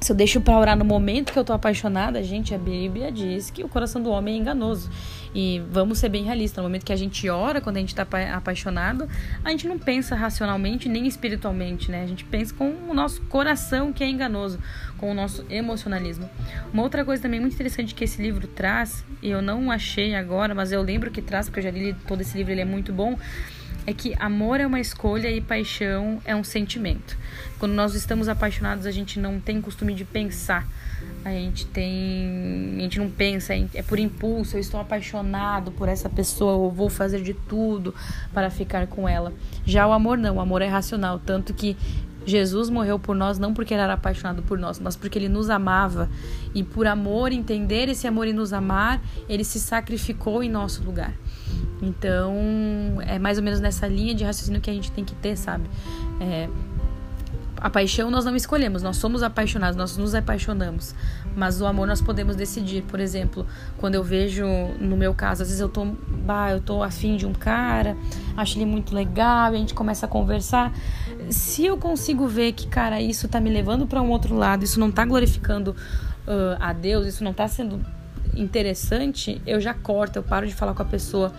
se 0.00 0.12
eu 0.12 0.16
deixo 0.16 0.40
para 0.40 0.56
orar 0.56 0.76
no 0.76 0.84
momento 0.84 1.32
que 1.32 1.38
eu 1.38 1.44
tô 1.44 1.52
apaixonada, 1.52 2.22
gente, 2.22 2.54
a 2.54 2.58
Bíblia 2.58 3.10
diz 3.10 3.50
que 3.50 3.64
o 3.64 3.68
coração 3.68 4.00
do 4.00 4.10
homem 4.10 4.34
é 4.34 4.38
enganoso. 4.38 4.88
E 5.34 5.60
vamos 5.70 5.98
ser 5.98 6.08
bem 6.08 6.24
realistas, 6.24 6.56
no 6.58 6.68
momento 6.68 6.86
que 6.86 6.92
a 6.92 6.96
gente 6.96 7.28
ora, 7.28 7.60
quando 7.60 7.76
a 7.76 7.80
gente 7.80 7.94
tá 7.94 8.06
apaixonado, 8.34 9.08
a 9.44 9.50
gente 9.50 9.66
não 9.66 9.78
pensa 9.78 10.14
racionalmente 10.14 10.88
nem 10.88 11.06
espiritualmente, 11.06 11.90
né? 11.90 12.02
A 12.02 12.06
gente 12.06 12.24
pensa 12.24 12.54
com 12.54 12.72
o 12.88 12.94
nosso 12.94 13.20
coração 13.22 13.92
que 13.92 14.02
é 14.02 14.08
enganoso, 14.08 14.58
com 14.96 15.10
o 15.10 15.14
nosso 15.14 15.44
emocionalismo. 15.50 16.30
Uma 16.72 16.82
outra 16.82 17.04
coisa 17.04 17.22
também 17.22 17.40
muito 17.40 17.54
interessante 17.54 17.94
que 17.94 18.04
esse 18.04 18.22
livro 18.22 18.46
traz, 18.46 19.04
e 19.20 19.28
eu 19.28 19.42
não 19.42 19.70
achei 19.70 20.14
agora, 20.14 20.54
mas 20.54 20.72
eu 20.72 20.80
lembro 20.80 21.10
que 21.10 21.20
traz, 21.20 21.48
porque 21.48 21.60
eu 21.60 21.64
já 21.64 21.70
li 21.70 21.94
todo 22.06 22.20
esse 22.20 22.36
livro, 22.36 22.52
ele 22.52 22.60
é 22.60 22.64
muito 22.64 22.92
bom, 22.92 23.18
é 23.88 23.94
que 23.94 24.14
amor 24.18 24.60
é 24.60 24.66
uma 24.66 24.78
escolha 24.78 25.30
e 25.30 25.40
paixão 25.40 26.20
é 26.26 26.36
um 26.36 26.44
sentimento. 26.44 27.16
Quando 27.58 27.72
nós 27.72 27.94
estamos 27.94 28.28
apaixonados, 28.28 28.84
a 28.84 28.90
gente 28.90 29.18
não 29.18 29.40
tem 29.40 29.62
costume 29.62 29.94
de 29.94 30.04
pensar. 30.04 30.68
A 31.24 31.30
gente 31.30 31.64
tem. 31.64 32.74
A 32.76 32.80
gente 32.82 32.98
não 32.98 33.08
pensa, 33.08 33.54
é 33.54 33.82
por 33.82 33.98
impulso, 33.98 34.56
eu 34.56 34.60
estou 34.60 34.78
apaixonado 34.78 35.72
por 35.72 35.88
essa 35.88 36.06
pessoa, 36.06 36.66
eu 36.66 36.70
vou 36.70 36.90
fazer 36.90 37.22
de 37.22 37.32
tudo 37.32 37.94
para 38.34 38.50
ficar 38.50 38.86
com 38.88 39.08
ela. 39.08 39.32
Já 39.64 39.86
o 39.86 39.92
amor 39.92 40.18
não, 40.18 40.36
o 40.36 40.40
amor 40.40 40.60
é 40.60 40.68
racional, 40.68 41.18
tanto 41.18 41.54
que 41.54 41.74
Jesus 42.26 42.68
morreu 42.68 42.98
por 42.98 43.16
nós 43.16 43.38
não 43.38 43.54
porque 43.54 43.72
ele 43.72 43.80
era 43.80 43.94
apaixonado 43.94 44.42
por 44.42 44.58
nós, 44.58 44.78
mas 44.78 44.96
porque 44.96 45.18
ele 45.18 45.30
nos 45.30 45.48
amava. 45.48 46.10
E 46.54 46.62
por 46.62 46.86
amor, 46.86 47.32
entender 47.32 47.88
esse 47.88 48.06
amor 48.06 48.26
e 48.28 48.34
nos 48.34 48.52
amar, 48.52 49.00
ele 49.26 49.44
se 49.44 49.58
sacrificou 49.58 50.42
em 50.42 50.50
nosso 50.50 50.84
lugar. 50.84 51.14
Então, 51.80 52.34
é 53.06 53.18
mais 53.18 53.38
ou 53.38 53.44
menos 53.44 53.60
nessa 53.60 53.86
linha 53.86 54.14
de 54.14 54.24
raciocínio 54.24 54.60
que 54.60 54.70
a 54.70 54.72
gente 54.72 54.90
tem 54.90 55.04
que 55.04 55.14
ter, 55.14 55.36
sabe? 55.36 55.64
É, 56.20 56.48
a 57.60 57.68
paixão 57.68 58.10
nós 58.10 58.24
não 58.24 58.36
escolhemos, 58.36 58.82
nós 58.82 58.96
somos 58.96 59.22
apaixonados, 59.22 59.76
nós 59.76 59.96
nos 59.96 60.14
apaixonamos. 60.14 60.94
Mas 61.36 61.60
o 61.60 61.66
amor 61.66 61.86
nós 61.86 62.00
podemos 62.00 62.36
decidir. 62.36 62.82
Por 62.82 63.00
exemplo, 63.00 63.46
quando 63.78 63.94
eu 63.94 64.02
vejo, 64.02 64.44
no 64.78 64.96
meu 64.96 65.14
caso, 65.14 65.42
às 65.42 65.48
vezes 65.48 65.60
eu 65.60 65.68
tô, 65.68 65.84
bah, 65.84 66.52
eu 66.52 66.60
tô 66.60 66.82
afim 66.82 67.16
de 67.16 67.26
um 67.26 67.32
cara, 67.32 67.96
acho 68.36 68.58
ele 68.58 68.66
muito 68.66 68.94
legal, 68.94 69.52
e 69.52 69.56
a 69.56 69.58
gente 69.58 69.74
começa 69.74 70.06
a 70.06 70.08
conversar. 70.08 70.72
Se 71.30 71.64
eu 71.64 71.76
consigo 71.76 72.26
ver 72.26 72.52
que, 72.52 72.66
cara, 72.66 73.00
isso 73.00 73.28
tá 73.28 73.40
me 73.40 73.50
levando 73.50 73.86
para 73.86 74.00
um 74.00 74.10
outro 74.10 74.34
lado, 74.36 74.64
isso 74.64 74.78
não 74.78 74.90
tá 74.90 75.04
glorificando 75.04 75.72
uh, 76.26 76.56
a 76.60 76.72
Deus, 76.72 77.06
isso 77.06 77.24
não 77.24 77.32
tá 77.32 77.46
sendo 77.48 77.80
interessante, 78.36 79.42
eu 79.46 79.60
já 79.60 79.74
corto, 79.74 80.18
eu 80.18 80.22
paro 80.22 80.46
de 80.46 80.54
falar 80.54 80.74
com 80.74 80.82
a 80.82 80.84
pessoa. 80.84 81.32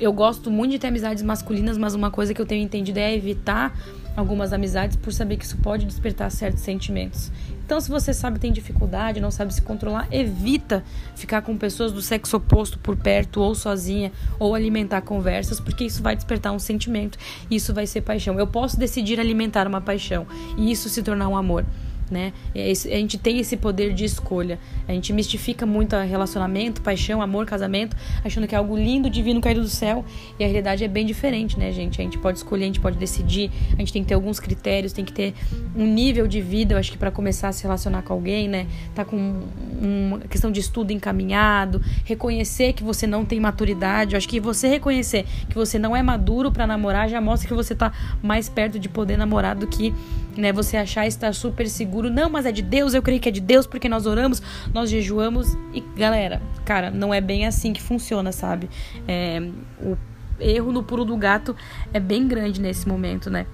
Eu 0.00 0.12
gosto 0.12 0.50
muito 0.50 0.72
de 0.72 0.78
ter 0.78 0.88
amizades 0.88 1.24
masculinas, 1.24 1.76
mas 1.76 1.92
uma 1.92 2.10
coisa 2.10 2.32
que 2.32 2.40
eu 2.40 2.46
tenho 2.46 2.64
entendido 2.64 2.98
é 3.00 3.14
evitar 3.14 3.76
algumas 4.16 4.52
amizades 4.52 4.96
por 4.96 5.12
saber 5.12 5.36
que 5.36 5.44
isso 5.44 5.56
pode 5.58 5.84
despertar 5.86 6.30
certos 6.30 6.62
sentimentos. 6.62 7.32
Então, 7.64 7.80
se 7.80 7.90
você 7.90 8.14
sabe 8.14 8.38
tem 8.38 8.50
dificuldade, 8.52 9.20
não 9.20 9.30
sabe 9.30 9.52
se 9.52 9.60
controlar, 9.60 10.08
evita 10.10 10.82
ficar 11.14 11.42
com 11.42 11.56
pessoas 11.56 11.92
do 11.92 12.00
sexo 12.00 12.36
oposto 12.36 12.78
por 12.78 12.96
perto 12.96 13.40
ou 13.40 13.54
sozinha 13.54 14.10
ou 14.38 14.54
alimentar 14.54 15.02
conversas, 15.02 15.60
porque 15.60 15.84
isso 15.84 16.02
vai 16.02 16.16
despertar 16.16 16.52
um 16.52 16.58
sentimento, 16.58 17.18
isso 17.50 17.74
vai 17.74 17.86
ser 17.86 18.00
paixão. 18.00 18.38
Eu 18.38 18.46
posso 18.46 18.78
decidir 18.78 19.20
alimentar 19.20 19.66
uma 19.66 19.80
paixão 19.80 20.26
e 20.56 20.70
isso 20.70 20.88
se 20.88 21.02
tornar 21.02 21.28
um 21.28 21.36
amor 21.36 21.64
né? 22.10 22.32
É 22.54 22.70
a 22.70 22.74
gente 22.74 23.18
tem 23.18 23.38
esse 23.38 23.56
poder 23.56 23.92
de 23.92 24.04
escolha. 24.04 24.58
A 24.86 24.92
gente 24.92 25.12
mistifica 25.12 25.66
muito 25.66 25.96
relacionamento, 25.96 26.80
paixão, 26.82 27.20
amor, 27.20 27.46
casamento, 27.46 27.96
achando 28.24 28.46
que 28.46 28.54
é 28.54 28.58
algo 28.58 28.76
lindo, 28.76 29.08
divino, 29.10 29.40
caído 29.40 29.60
do 29.60 29.68
céu. 29.68 30.04
E 30.38 30.44
a 30.44 30.46
realidade 30.46 30.84
é 30.84 30.88
bem 30.88 31.06
diferente, 31.06 31.58
né, 31.58 31.72
gente? 31.72 32.00
A 32.00 32.04
gente 32.04 32.18
pode 32.18 32.38
escolher, 32.38 32.64
a 32.64 32.66
gente 32.66 32.80
pode 32.80 32.96
decidir, 32.96 33.50
a 33.72 33.76
gente 33.80 33.92
tem 33.92 34.02
que 34.02 34.08
ter 34.08 34.14
alguns 34.14 34.38
critérios, 34.38 34.92
tem 34.92 35.04
que 35.04 35.12
ter 35.12 35.34
um 35.76 35.86
nível 35.86 36.26
de 36.26 36.40
vida, 36.40 36.74
eu 36.74 36.78
acho 36.78 36.92
que 36.92 36.98
para 36.98 37.10
começar 37.10 37.48
a 37.48 37.52
se 37.52 37.62
relacionar 37.62 38.02
com 38.02 38.12
alguém, 38.12 38.48
né? 38.48 38.66
Tá 38.94 39.04
com 39.04 39.42
uma 39.80 40.18
questão 40.20 40.50
de 40.50 40.60
estudo 40.60 40.92
encaminhado, 40.92 41.80
reconhecer 42.04 42.72
que 42.72 42.82
você 42.82 43.06
não 43.06 43.24
tem 43.24 43.40
maturidade. 43.40 44.14
Eu 44.14 44.18
acho 44.18 44.28
que 44.28 44.40
você 44.40 44.68
reconhecer 44.68 45.24
que 45.48 45.54
você 45.54 45.78
não 45.78 45.96
é 45.96 46.02
maduro 46.02 46.50
para 46.50 46.66
namorar 46.66 47.08
já 47.08 47.20
mostra 47.20 47.48
que 47.48 47.54
você 47.54 47.74
tá 47.74 47.92
mais 48.22 48.48
perto 48.48 48.78
de 48.78 48.88
poder 48.88 49.16
namorar 49.16 49.54
do 49.54 49.66
que, 49.66 49.94
né, 50.38 50.52
você 50.52 50.76
achar 50.76 51.06
estar 51.06 51.34
super 51.34 51.68
seguro. 51.68 52.08
Não, 52.08 52.30
mas 52.30 52.46
é 52.46 52.52
de 52.52 52.62
Deus, 52.62 52.94
eu 52.94 53.02
creio 53.02 53.20
que 53.20 53.28
é 53.28 53.32
de 53.32 53.40
Deus 53.40 53.66
porque 53.66 53.88
nós 53.88 54.06
oramos, 54.06 54.40
nós 54.72 54.88
jejuamos. 54.88 55.56
E 55.74 55.80
galera, 55.96 56.40
cara, 56.64 56.90
não 56.90 57.12
é 57.12 57.20
bem 57.20 57.44
assim 57.44 57.72
que 57.72 57.82
funciona, 57.82 58.30
sabe? 58.30 58.70
É, 59.06 59.42
o 59.82 59.98
erro 60.38 60.70
no 60.70 60.84
pulo 60.84 61.04
do 61.04 61.16
gato 61.16 61.56
é 61.92 61.98
bem 61.98 62.28
grande 62.28 62.60
nesse 62.60 62.86
momento, 62.88 63.28
né? 63.28 63.46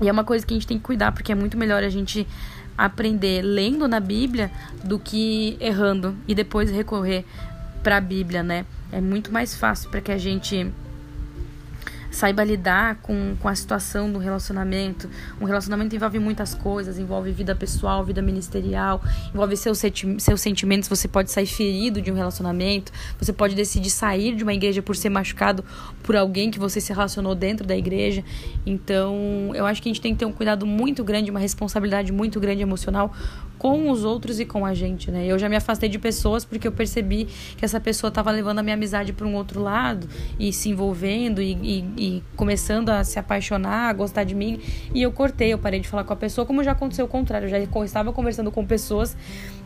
E 0.00 0.08
é 0.08 0.12
uma 0.12 0.22
coisa 0.22 0.46
que 0.46 0.52
a 0.52 0.56
gente 0.56 0.66
tem 0.66 0.76
que 0.78 0.84
cuidar, 0.84 1.12
porque 1.12 1.32
é 1.32 1.34
muito 1.34 1.56
melhor 1.56 1.82
a 1.82 1.88
gente 1.88 2.26
aprender 2.76 3.42
lendo 3.42 3.88
na 3.88 3.98
Bíblia 3.98 4.50
do 4.84 4.98
que 4.98 5.56
errando 5.58 6.14
e 6.28 6.34
depois 6.34 6.70
recorrer 6.70 7.24
para 7.82 7.96
a 7.96 8.00
Bíblia, 8.00 8.42
né? 8.42 8.66
É 8.92 9.00
muito 9.00 9.32
mais 9.32 9.54
fácil 9.54 9.88
para 9.90 10.02
que 10.02 10.12
a 10.12 10.18
gente 10.18 10.70
saiba 12.10 12.42
lidar 12.44 12.96
com, 12.96 13.36
com 13.40 13.48
a 13.48 13.54
situação 13.54 14.10
do 14.12 14.18
relacionamento. 14.18 15.08
Um 15.40 15.44
relacionamento 15.44 15.94
envolve 15.94 16.18
muitas 16.18 16.54
coisas, 16.54 16.98
envolve 16.98 17.30
vida 17.32 17.54
pessoal, 17.54 18.04
vida 18.04 18.20
ministerial, 18.20 19.02
envolve 19.32 19.56
seus, 19.56 19.80
seus 20.18 20.40
sentimentos. 20.40 20.88
Você 20.88 21.08
pode 21.08 21.30
sair 21.30 21.46
ferido 21.46 22.00
de 22.02 22.10
um 22.10 22.14
relacionamento, 22.14 22.92
você 23.18 23.32
pode 23.32 23.54
decidir 23.54 23.90
sair 23.90 24.34
de 24.34 24.42
uma 24.42 24.54
igreja 24.54 24.82
por 24.82 24.96
ser 24.96 25.10
machucado 25.10 25.64
por 26.02 26.16
alguém 26.16 26.50
que 26.50 26.58
você 26.58 26.80
se 26.80 26.92
relacionou 26.92 27.34
dentro 27.34 27.66
da 27.66 27.76
igreja. 27.76 28.24
Então, 28.66 29.52
eu 29.54 29.66
acho 29.66 29.82
que 29.82 29.88
a 29.88 29.92
gente 29.92 30.00
tem 30.00 30.12
que 30.12 30.18
ter 30.18 30.26
um 30.26 30.32
cuidado 30.32 30.66
muito 30.66 31.04
grande, 31.04 31.30
uma 31.30 31.40
responsabilidade 31.40 32.12
muito 32.12 32.40
grande 32.40 32.62
emocional 32.62 33.14
com 33.60 33.90
os 33.90 34.04
outros 34.04 34.40
e 34.40 34.46
com 34.46 34.64
a 34.64 34.72
gente, 34.72 35.10
né? 35.10 35.26
Eu 35.26 35.38
já 35.38 35.46
me 35.46 35.54
afastei 35.54 35.86
de 35.86 35.98
pessoas 35.98 36.46
porque 36.46 36.66
eu 36.66 36.72
percebi 36.72 37.26
que 37.58 37.62
essa 37.62 37.78
pessoa 37.78 38.08
estava 38.08 38.30
levando 38.30 38.60
a 38.60 38.62
minha 38.62 38.72
amizade 38.72 39.12
para 39.12 39.26
um 39.26 39.34
outro 39.34 39.60
lado 39.60 40.08
e 40.38 40.50
se 40.50 40.70
envolvendo 40.70 41.42
e, 41.42 41.52
e, 41.62 41.84
e, 41.98 42.22
começando 42.34 42.88
a 42.88 43.04
se 43.04 43.18
apaixonar, 43.18 43.90
a 43.90 43.92
gostar 43.92 44.24
de 44.24 44.34
mim. 44.34 44.58
E 44.94 45.02
eu 45.02 45.12
cortei, 45.12 45.52
eu 45.52 45.58
parei 45.58 45.78
de 45.78 45.86
falar 45.86 46.04
com 46.04 46.12
a 46.14 46.16
pessoa, 46.16 46.46
como 46.46 46.64
já 46.64 46.72
aconteceu 46.72 47.04
o 47.04 47.08
contrário. 47.08 47.44
Eu 47.44 47.50
já 47.50 47.58
estava 47.84 48.14
conversando 48.14 48.50
com 48.50 48.64
pessoas 48.64 49.14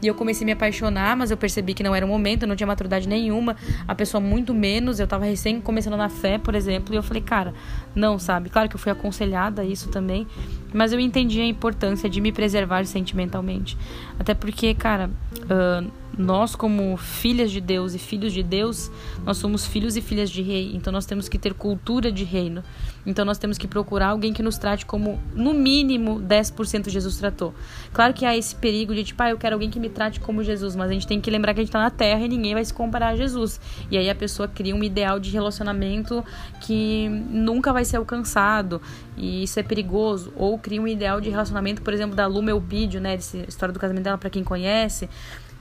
e 0.03 0.09
eu 0.09 0.15
comecei 0.17 0.45
a 0.45 0.47
me 0.47 0.53
apaixonar, 0.53 1.17
mas 1.17 1.31
eu 1.31 1.37
percebi 1.37 1.73
que 1.73 1.85
não 1.85 1.95
era 1.95 2.05
o 2.05 2.09
momento, 2.09 2.43
eu 2.43 2.49
não 2.49 2.57
tinha 2.57 2.67
maturidade 2.67 3.09
nenhuma, 3.09 3.55
a 3.87 3.95
pessoa 3.95 4.21
muito 4.21 4.53
menos. 4.53 4.99
Eu 4.99 5.05
estava 5.05 5.25
recém 5.25 5.61
começando 5.61 5.97
na 5.97 6.09
fé, 6.09 6.37
por 6.37 6.57
exemplo, 6.57 6.93
e 6.93 6.97
eu 6.97 7.03
falei, 7.05 7.23
cara, 7.23 7.55
não, 7.95 8.19
sabe? 8.19 8.51
Claro 8.51 8.69
que 8.69 8.75
eu 8.75 8.81
fui 8.81 8.91
aconselhada 8.91 9.63
a 9.63 9.65
isso 9.65 9.89
também, 9.89 10.27
mas 10.75 10.93
eu 10.93 10.99
entendi 10.99 11.41
a 11.41 11.47
importância 11.47 12.11
de 12.11 12.21
me 12.21 12.33
preservar 12.33 12.85
sentimentalmente. 12.85 13.79
Até 14.19 14.35
porque, 14.35 14.75
cara, 14.75 15.09
uh, 15.45 15.91
nós, 16.19 16.55
como 16.55 16.97
filhas 16.97 17.51
de 17.51 17.61
Deus 17.61 17.95
e 17.95 17.99
filhos 17.99 18.33
de 18.33 18.43
Deus, 18.43 18.91
nós 19.25 19.37
somos 19.37 19.67
filhos 19.67 19.97
e 19.97 20.01
filhas 20.01 20.31
de 20.31 20.43
rei. 20.43 20.73
Então 20.75 20.93
nós 20.93 21.07
temos 21.07 21.29
que 21.29 21.39
ter 21.39 21.55
cultura 21.55 22.11
de 22.13 22.25
reino. 22.25 22.63
Então 23.07 23.25
nós 23.25 23.39
temos 23.39 23.59
que 23.59 23.67
procurar 23.67 24.09
alguém 24.09 24.33
que 24.33 24.43
nos 24.43 24.57
trate 24.57 24.87
como, 24.87 25.21
no 25.35 25.53
mínimo, 25.53 26.21
10% 26.21 26.89
Jesus 26.89 27.17
tratou. 27.17 27.55
Claro 27.93 28.15
que 28.15 28.25
há 28.25 28.37
esse 28.37 28.55
perigo 28.55 28.95
de, 28.95 29.05
tipo, 29.05 29.23
ah, 29.23 29.31
eu 29.31 29.39
quero 29.39 29.55
alguém 29.55 29.71
que 29.71 29.81
me 29.81 29.89
trate 29.89 30.21
como 30.21 30.43
Jesus, 30.43 30.75
mas 30.77 30.91
a 30.91 30.93
gente 30.93 31.07
tem 31.07 31.21
que 31.21 31.31
lembrar 31.31 31.55
que 31.55 31.61
a 31.61 31.63
gente 31.63 31.71
está 31.71 31.81
na 31.81 31.91
terra 31.91 32.25
e 32.25 32.29
ninguém 32.29 32.55
vai 32.55 32.65
se 32.65 32.73
comparar 32.73 33.09
a 33.09 33.17
Jesus. 33.17 33.61
E 33.91 33.99
aí 33.99 34.09
a 34.09 34.15
pessoa 34.15 34.49
cria 34.49 34.75
um 34.75 34.83
ideal 34.83 35.19
de 35.19 35.31
relacionamento 35.31 36.25
que 36.61 37.09
nunca 37.09 37.73
vai 37.73 37.85
ser 37.85 37.97
alcançado. 37.97 38.81
E 39.17 39.43
isso 39.43 39.59
é 39.61 39.63
perigoso. 39.63 40.33
Ou 40.37 40.59
cria 40.59 40.81
um 40.81 40.89
ideal 40.89 41.21
de 41.21 41.31
relacionamento, 41.31 41.83
por 41.83 41.93
exemplo, 41.93 42.17
da 42.17 42.27
Luma 42.27 42.51
Elpidio, 42.51 43.01
né? 43.01 43.15
Essa 43.15 43.39
história 43.49 43.73
do 43.73 43.79
casamento 43.79 44.05
dela, 44.05 44.19
para 44.19 44.31
quem 44.31 44.43
conhece 44.43 45.09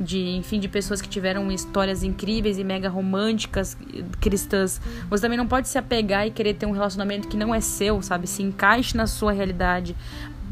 de 0.04 0.36
enfim 0.36 0.60
de 0.60 0.68
pessoas 0.68 1.02
que 1.02 1.10
tiveram 1.10 1.52
histórias 1.52 2.04
incríveis 2.04 2.60
e 2.60 2.64
mega 2.64 2.90
românticas 2.90 3.78
cristãs. 4.20 4.82
Você 5.10 5.22
também 5.22 5.38
não 5.38 5.48
pode 5.48 5.68
se 5.68 5.78
apegar 5.78 6.28
e 6.28 6.32
querer 6.32 6.54
ter 6.56 6.66
um 6.66 6.72
relacionamento 6.72 7.28
que 7.28 7.38
não 7.38 7.54
é 7.56 7.62
seu 7.62 8.02
sabe? 8.02 8.28
Se 8.28 8.44
encaixe 8.44 8.96
na 8.96 9.08
sua 9.08 9.32
realidade. 9.32 9.96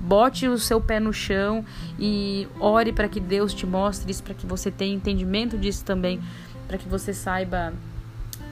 Bote 0.04 0.48
o 0.48 0.58
seu 0.58 0.82
pé 0.82 1.00
no 1.00 1.14
chão 1.14 1.64
e 2.00 2.48
ore 2.60 2.92
para 2.92 3.08
que 3.08 3.20
Deus 3.20 3.54
te 3.54 3.68
mostre 3.68 4.12
isso 4.12 4.24
para 4.24 4.34
que 4.34 4.48
você 4.48 4.72
tenha 4.72 4.96
entendimento 4.96 5.58
disso 5.58 5.86
também 5.86 6.20
para 6.68 6.78
que 6.78 6.88
você 6.88 7.14
saiba 7.14 7.74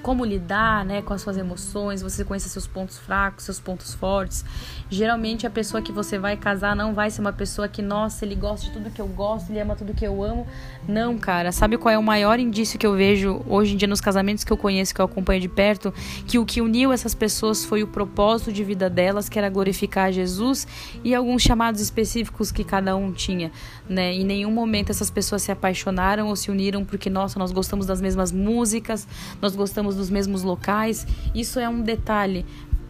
como 0.09 0.25
lidar 0.25 0.83
né, 0.83 1.03
com 1.03 1.13
as 1.13 1.21
suas 1.21 1.37
emoções, 1.37 2.01
você 2.01 2.25
conheça 2.25 2.49
seus 2.49 2.65
pontos 2.65 2.97
fracos, 2.97 3.45
seus 3.45 3.59
pontos 3.59 3.93
fortes. 3.93 4.43
Geralmente 4.89 5.45
a 5.45 5.51
pessoa 5.51 5.83
que 5.83 5.91
você 5.91 6.17
vai 6.17 6.35
casar 6.35 6.75
não 6.75 6.95
vai 6.95 7.11
ser 7.11 7.21
uma 7.21 7.31
pessoa 7.31 7.67
que, 7.67 7.79
nossa, 7.79 8.25
ele 8.25 8.33
gosta 8.33 8.65
de 8.65 8.71
tudo 8.71 8.89
que 8.89 8.99
eu 8.99 9.05
gosto, 9.05 9.51
ele 9.51 9.59
ama 9.59 9.75
tudo 9.75 9.93
que 9.93 10.03
eu 10.03 10.23
amo. 10.23 10.47
Não, 10.87 11.15
cara. 11.15 11.51
Sabe 11.51 11.77
qual 11.77 11.93
é 11.93 11.97
o 11.99 12.01
maior 12.01 12.39
indício 12.39 12.79
que 12.79 12.87
eu 12.87 12.95
vejo 12.95 13.43
hoje 13.47 13.75
em 13.75 13.77
dia 13.77 13.87
nos 13.87 14.01
casamentos 14.01 14.43
que 14.43 14.51
eu 14.51 14.57
conheço, 14.57 14.95
que 14.95 14.99
eu 14.99 15.05
acompanho 15.05 15.39
de 15.41 15.47
perto? 15.47 15.93
Que 16.25 16.39
o 16.39 16.45
que 16.45 16.59
uniu 16.59 16.91
essas 16.91 17.13
pessoas 17.13 17.63
foi 17.63 17.83
o 17.83 17.87
propósito 17.87 18.51
de 18.51 18.63
vida 18.63 18.89
delas, 18.89 19.29
que 19.29 19.37
era 19.37 19.47
glorificar 19.47 20.11
Jesus 20.11 20.65
e 21.03 21.13
alguns 21.13 21.43
chamados 21.43 21.81
específicos 21.81 22.51
que 22.51 22.63
cada 22.63 22.95
um 22.95 23.11
tinha. 23.11 23.51
Né? 23.87 24.11
Em 24.15 24.23
nenhum 24.23 24.49
momento 24.49 24.89
essas 24.89 25.11
pessoas 25.11 25.43
se 25.43 25.51
apaixonaram 25.51 26.29
ou 26.29 26.35
se 26.35 26.49
uniram 26.49 26.83
porque, 26.83 27.11
nossa, 27.11 27.37
nós 27.37 27.51
gostamos 27.51 27.85
das 27.85 28.01
mesmas 28.01 28.31
músicas, 28.31 29.07
nós 29.39 29.55
gostamos 29.55 29.98
dos 29.99 30.09
mesmos 30.09 30.43
locais. 30.43 31.05
Isso 31.35 31.59
é 31.59 31.69
um 31.69 31.81
detalhe, 31.81 32.45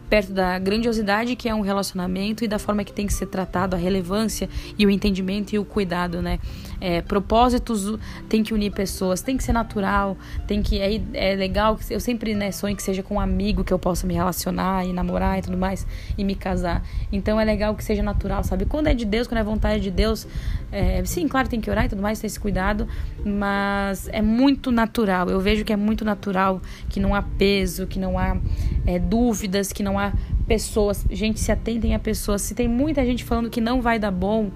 perto 0.09 0.31
da 0.31 0.57
grandiosidade 0.57 1.35
que 1.35 1.47
é 1.47 1.53
um 1.53 1.61
relacionamento 1.61 2.43
e 2.43 2.47
da 2.47 2.57
forma 2.57 2.83
que 2.83 2.93
tem 2.93 3.05
que 3.05 3.13
ser 3.13 3.27
tratado, 3.27 3.75
a 3.75 3.79
relevância 3.79 4.49
e 4.77 4.85
o 4.85 4.89
entendimento 4.89 5.53
e 5.53 5.59
o 5.59 5.65
cuidado, 5.65 6.21
né? 6.21 6.39
É, 6.81 7.01
propósitos 7.01 7.97
tem 8.27 8.43
que 8.43 8.53
unir 8.53 8.71
pessoas, 8.71 9.21
tem 9.21 9.35
que 9.35 9.43
ser 9.43 9.53
natural, 9.53 10.17
tem 10.47 10.61
que 10.61 10.79
é, 10.79 11.01
é 11.13 11.35
legal. 11.35 11.77
Eu 11.89 11.99
sempre 11.99 12.33
né, 12.33 12.51
sonho 12.51 12.75
que 12.75 12.83
seja 12.83 13.03
com 13.03 13.15
um 13.15 13.19
amigo 13.19 13.63
que 13.63 13.73
eu 13.73 13.79
possa 13.79 14.07
me 14.07 14.13
relacionar 14.13 14.85
e 14.85 14.93
namorar 14.93 15.39
e 15.39 15.41
tudo 15.41 15.57
mais 15.57 15.85
e 16.17 16.23
me 16.23 16.35
casar. 16.35 16.83
Então 17.11 17.39
é 17.39 17.45
legal 17.45 17.75
que 17.75 17.83
seja 17.83 18.03
natural, 18.03 18.43
sabe? 18.43 18.65
Quando 18.65 18.87
é 18.87 18.93
de 18.93 19.05
Deus, 19.05 19.27
quando 19.27 19.39
é 19.39 19.43
vontade 19.43 19.81
de 19.81 19.91
Deus, 19.91 20.27
é, 20.71 21.03
sim, 21.05 21.27
claro, 21.27 21.47
tem 21.47 21.59
que 21.59 21.69
orar 21.69 21.85
e 21.85 21.89
tudo 21.89 22.01
mais, 22.01 22.19
ter 22.19 22.27
esse 22.27 22.39
cuidado, 22.39 22.87
mas 23.25 24.07
é 24.09 24.21
muito 24.21 24.71
natural. 24.71 25.29
Eu 25.29 25.39
vejo 25.39 25.65
que 25.65 25.73
é 25.73 25.77
muito 25.77 26.05
natural, 26.05 26.61
que 26.89 26.99
não 26.99 27.15
há 27.15 27.21
peso, 27.21 27.87
que 27.87 27.99
não 27.99 28.17
há 28.17 28.37
é, 28.85 28.99
dúvidas, 28.99 29.73
que 29.73 29.83
não 29.83 29.97
há 29.97 30.13
pessoas. 30.49 31.05
Gente, 31.11 31.39
se 31.39 31.51
atendem 31.51 31.93
a 31.93 31.99
pessoas. 31.99 32.41
Se 32.41 32.55
tem 32.55 32.67
muita 32.67 33.05
gente 33.05 33.23
falando 33.23 33.51
que 33.51 33.61
não 33.61 33.83
vai 33.83 33.99
dar 33.99 34.09
bom, 34.09 34.49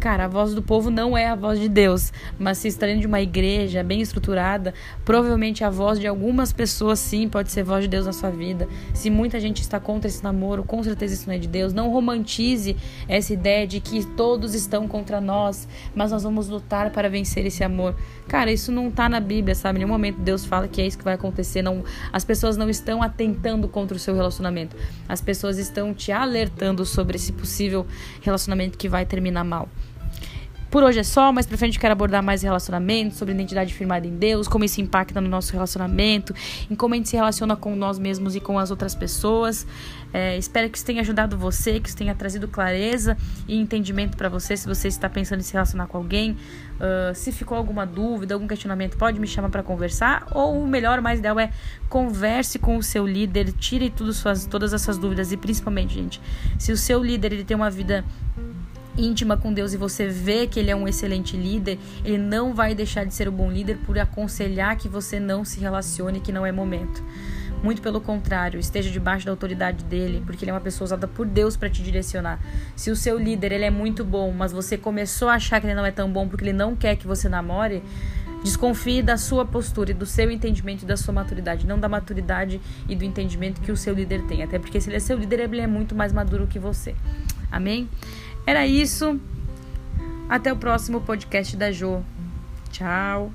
cara, 0.00 0.24
a 0.24 0.28
voz 0.28 0.52
do 0.52 0.60
povo 0.60 0.90
não 0.90 1.16
é 1.16 1.28
a 1.28 1.36
voz 1.36 1.60
de 1.60 1.68
Deus. 1.68 2.12
Mas 2.36 2.58
se 2.58 2.66
está 2.66 2.84
dentro 2.84 3.02
de 3.02 3.06
uma 3.06 3.20
igreja 3.20 3.84
bem 3.84 4.00
estruturada, 4.00 4.74
provavelmente 5.04 5.62
a 5.62 5.70
voz 5.70 6.00
de 6.00 6.06
algumas 6.08 6.52
pessoas 6.52 6.98
sim 6.98 7.28
pode 7.28 7.52
ser 7.52 7.62
voz 7.62 7.84
de 7.84 7.88
Deus 7.88 8.06
na 8.06 8.12
sua 8.12 8.28
vida. 8.28 8.68
Se 8.92 9.08
muita 9.08 9.38
gente 9.38 9.62
está 9.62 9.78
contra 9.78 10.08
esse 10.08 10.22
namoro, 10.24 10.64
com 10.64 10.82
certeza 10.82 11.14
isso 11.14 11.28
não 11.28 11.36
é 11.36 11.38
de 11.38 11.46
Deus. 11.46 11.72
Não 11.72 11.90
romantize 11.90 12.76
essa 13.06 13.32
ideia 13.32 13.68
de 13.68 13.78
que 13.78 14.04
todos 14.04 14.52
estão 14.52 14.88
contra 14.88 15.20
nós, 15.20 15.68
mas 15.94 16.10
nós 16.10 16.24
vamos 16.24 16.48
lutar 16.48 16.90
para 16.90 17.08
vencer 17.08 17.46
esse 17.46 17.62
amor. 17.62 17.94
Cara, 18.26 18.50
isso 18.50 18.72
não 18.72 18.88
está 18.88 19.08
na 19.08 19.20
Bíblia, 19.20 19.54
sabe? 19.54 19.78
Em 19.78 19.84
nenhum 19.84 19.92
momento 19.92 20.18
Deus 20.18 20.44
fala 20.44 20.66
que 20.66 20.82
é 20.82 20.86
isso 20.88 20.98
que 20.98 21.04
vai 21.04 21.14
acontecer. 21.14 21.62
Não, 21.62 21.84
as 22.12 22.24
pessoas 22.24 22.56
não 22.56 22.68
estão 22.68 23.00
atentando 23.00 23.68
contra 23.68 23.96
o 23.96 24.00
seu 24.00 24.12
relacionamento. 24.12 24.74
As 25.08 25.20
pessoas 25.20 25.35
pessoas 25.36 25.58
estão 25.58 25.92
te 25.92 26.10
alertando 26.10 26.86
sobre 26.86 27.16
esse 27.16 27.30
possível 27.30 27.86
relacionamento 28.22 28.78
que 28.78 28.88
vai 28.88 29.04
terminar 29.04 29.44
mal. 29.44 29.68
Por 30.76 30.82
hoje 30.82 30.98
é 30.98 31.02
só, 31.02 31.32
mas 31.32 31.46
pra 31.46 31.56
frente 31.56 31.76
eu 31.76 31.80
quero 31.80 31.92
abordar 31.92 32.22
mais 32.22 32.42
relacionamentos, 32.42 33.16
sobre 33.16 33.32
identidade 33.32 33.72
firmada 33.72 34.06
em 34.06 34.14
Deus, 34.14 34.46
como 34.46 34.62
isso 34.62 34.78
impacta 34.78 35.22
no 35.22 35.26
nosso 35.26 35.50
relacionamento, 35.54 36.34
em 36.70 36.74
como 36.74 36.92
a 36.92 36.98
gente 36.98 37.08
se 37.08 37.16
relaciona 37.16 37.56
com 37.56 37.74
nós 37.74 37.98
mesmos 37.98 38.36
e 38.36 38.40
com 38.40 38.58
as 38.58 38.70
outras 38.70 38.94
pessoas. 38.94 39.66
É, 40.12 40.36
espero 40.36 40.68
que 40.68 40.76
isso 40.76 40.84
tenha 40.84 41.00
ajudado 41.00 41.34
você, 41.38 41.80
que 41.80 41.88
isso 41.88 41.96
tenha 41.96 42.14
trazido 42.14 42.46
clareza 42.46 43.16
e 43.48 43.58
entendimento 43.58 44.18
para 44.18 44.28
você, 44.28 44.54
se 44.54 44.68
você 44.68 44.86
está 44.86 45.08
pensando 45.08 45.40
em 45.40 45.44
se 45.44 45.54
relacionar 45.54 45.86
com 45.86 45.96
alguém. 45.96 46.32
Uh, 46.32 47.14
se 47.14 47.32
ficou 47.32 47.56
alguma 47.56 47.86
dúvida, 47.86 48.34
algum 48.34 48.46
questionamento, 48.46 48.98
pode 48.98 49.18
me 49.18 49.26
chamar 49.26 49.48
para 49.48 49.62
conversar. 49.62 50.26
Ou 50.32 50.62
o 50.62 50.66
melhor, 50.66 51.00
mais 51.00 51.20
ideal 51.20 51.40
é 51.40 51.50
converse 51.88 52.58
com 52.58 52.76
o 52.76 52.82
seu 52.82 53.06
líder, 53.06 53.50
tire 53.52 53.88
tudo 53.88 54.12
suas, 54.12 54.44
todas 54.44 54.74
essas 54.74 54.98
dúvidas 54.98 55.32
e 55.32 55.38
principalmente, 55.38 55.94
gente, 55.94 56.20
se 56.58 56.70
o 56.70 56.76
seu 56.76 57.02
líder 57.02 57.32
ele 57.32 57.44
tem 57.44 57.56
uma 57.56 57.70
vida 57.70 58.04
íntima 58.96 59.36
com 59.36 59.52
Deus 59.52 59.72
e 59.72 59.76
você 59.76 60.08
vê 60.08 60.46
que 60.46 60.58
ele 60.58 60.70
é 60.70 60.76
um 60.76 60.86
excelente 60.86 61.36
líder, 61.36 61.78
ele 62.04 62.18
não 62.18 62.54
vai 62.54 62.74
deixar 62.74 63.04
de 63.04 63.14
ser 63.14 63.28
um 63.28 63.32
bom 63.32 63.50
líder 63.50 63.78
por 63.78 63.98
aconselhar 63.98 64.76
que 64.76 64.88
você 64.88 65.20
não 65.20 65.44
se 65.44 65.60
relacione, 65.60 66.20
que 66.20 66.32
não 66.32 66.46
é 66.46 66.52
momento. 66.52 67.02
Muito 67.62 67.80
pelo 67.80 68.00
contrário, 68.00 68.60
esteja 68.60 68.90
debaixo 68.90 69.24
da 69.24 69.32
autoridade 69.32 69.84
dele, 69.84 70.22
porque 70.26 70.44
ele 70.44 70.50
é 70.50 70.54
uma 70.54 70.60
pessoa 70.60 70.84
usada 70.86 71.08
por 71.08 71.26
Deus 71.26 71.56
para 71.56 71.70
te 71.70 71.82
direcionar. 71.82 72.38
Se 72.76 72.90
o 72.90 72.96
seu 72.96 73.18
líder 73.18 73.52
ele 73.52 73.64
é 73.64 73.70
muito 73.70 74.04
bom, 74.04 74.30
mas 74.30 74.52
você 74.52 74.76
começou 74.76 75.28
a 75.28 75.34
achar 75.34 75.60
que 75.60 75.66
ele 75.66 75.74
não 75.74 75.84
é 75.84 75.90
tão 75.90 76.10
bom 76.10 76.28
porque 76.28 76.44
ele 76.44 76.52
não 76.52 76.76
quer 76.76 76.96
que 76.96 77.06
você 77.06 77.28
namore, 77.28 77.82
Desconfie 78.46 79.02
da 79.02 79.16
sua 79.16 79.44
postura 79.44 79.90
e 79.90 79.94
do 79.94 80.06
seu 80.06 80.30
entendimento 80.30 80.84
e 80.84 80.86
da 80.86 80.96
sua 80.96 81.12
maturidade, 81.12 81.66
não 81.66 81.80
da 81.80 81.88
maturidade 81.88 82.60
e 82.88 82.94
do 82.94 83.04
entendimento 83.04 83.60
que 83.60 83.72
o 83.72 83.76
seu 83.76 83.92
líder 83.92 84.22
tem. 84.28 84.42
Até 84.42 84.56
porque 84.56 84.80
se 84.80 84.88
ele 84.88 84.96
é 84.96 85.00
seu 85.00 85.18
líder, 85.18 85.40
ele 85.40 85.60
é 85.60 85.66
muito 85.66 85.96
mais 85.96 86.12
maduro 86.12 86.46
que 86.46 86.56
você. 86.56 86.94
Amém? 87.50 87.88
Era 88.46 88.66
isso. 88.66 89.20
Até 90.28 90.52
o 90.52 90.56
próximo 90.56 91.00
podcast 91.00 91.56
da 91.56 91.72
Jo. 91.72 92.02
Tchau. 92.70 93.32